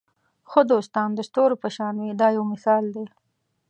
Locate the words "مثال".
2.53-2.83